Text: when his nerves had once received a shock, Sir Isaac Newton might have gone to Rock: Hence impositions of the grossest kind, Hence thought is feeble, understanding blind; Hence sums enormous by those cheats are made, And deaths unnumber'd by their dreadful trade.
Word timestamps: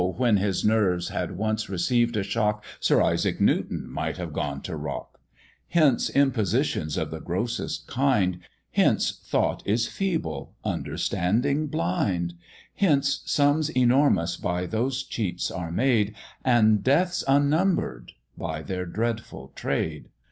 when 0.17 0.37
his 0.37 0.65
nerves 0.65 1.09
had 1.09 1.37
once 1.37 1.69
received 1.69 2.17
a 2.17 2.23
shock, 2.23 2.63
Sir 2.79 3.03
Isaac 3.03 3.39
Newton 3.39 3.87
might 3.87 4.17
have 4.17 4.33
gone 4.33 4.59
to 4.63 4.75
Rock: 4.75 5.19
Hence 5.67 6.09
impositions 6.09 6.97
of 6.97 7.11
the 7.11 7.19
grossest 7.19 7.85
kind, 7.85 8.39
Hence 8.71 9.21
thought 9.23 9.61
is 9.63 9.85
feeble, 9.87 10.55
understanding 10.65 11.67
blind; 11.67 12.33
Hence 12.77 13.21
sums 13.27 13.69
enormous 13.69 14.37
by 14.37 14.65
those 14.65 15.03
cheats 15.03 15.51
are 15.51 15.69
made, 15.71 16.15
And 16.43 16.83
deaths 16.83 17.23
unnumber'd 17.27 18.13
by 18.35 18.63
their 18.63 18.87
dreadful 18.87 19.49
trade. 19.53 20.09